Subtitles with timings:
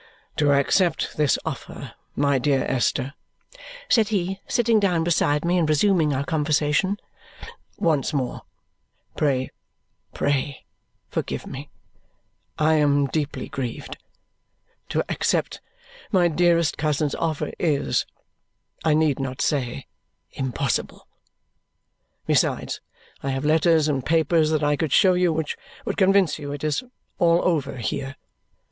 [0.37, 3.13] "To accept this offer, my dear Esther,"
[3.87, 6.97] said he, sitting down beside me and resuming our conversation,"
[7.77, 8.41] once more,
[9.15, 9.51] pray,
[10.11, 10.65] pray
[11.11, 11.69] forgive me;
[12.57, 13.97] I am deeply grieved
[14.89, 15.61] to accept
[16.11, 18.07] my dearest cousin's offer is,
[18.83, 19.85] I need not say,
[20.31, 21.05] impossible.
[22.25, 22.81] Besides,
[23.21, 25.55] I have letters and papers that I could show you which
[25.85, 26.81] would convince you it is
[27.19, 28.15] all over here.